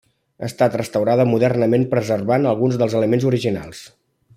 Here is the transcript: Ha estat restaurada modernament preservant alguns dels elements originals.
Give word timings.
Ha 0.41 0.47
estat 0.47 0.77
restaurada 0.79 1.27
modernament 1.33 1.85
preservant 1.93 2.51
alguns 2.53 2.81
dels 2.83 3.01
elements 3.03 3.33
originals. 3.35 3.89